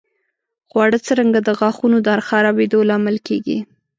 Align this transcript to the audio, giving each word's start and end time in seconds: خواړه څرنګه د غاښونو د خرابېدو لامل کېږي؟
خواړه 0.69 0.97
څرنګه 1.07 1.39
د 1.43 1.49
غاښونو 1.59 1.97
د 2.05 2.09
خرابېدو 2.27 2.79
لامل 2.89 3.17
کېږي؟ 3.27 3.57